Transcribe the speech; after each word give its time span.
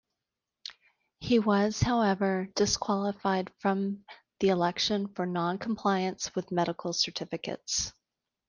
He 1.19 1.37
was, 1.37 1.81
however, 1.81 2.47
disqualified 2.55 3.51
from 3.59 4.03
the 4.39 4.47
election 4.49 5.09
for 5.09 5.27
non-compliance 5.27 6.33
with 6.33 6.51
medical 6.51 6.91
certificates. 6.91 7.93